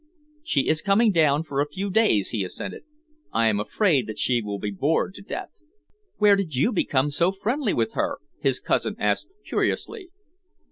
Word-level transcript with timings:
"She 0.41 0.61
is 0.67 0.81
coming 0.81 1.11
down 1.11 1.43
for 1.43 1.61
a 1.61 1.67
few 1.69 1.91
days," 1.91 2.29
he 2.31 2.43
assented. 2.43 2.85
"I 3.31 3.45
am 3.49 3.59
afraid 3.59 4.07
that 4.07 4.17
she 4.17 4.41
will 4.41 4.57
be 4.57 4.71
bored 4.71 5.13
to 5.13 5.21
death." 5.21 5.49
"Where 6.17 6.35
did 6.35 6.55
you 6.55 6.71
become 6.71 7.11
so 7.11 7.31
friendly 7.31 7.75
with 7.75 7.93
her?" 7.93 8.17
his 8.39 8.59
cousin 8.59 8.95
asked 8.97 9.29
curiously. 9.45 10.09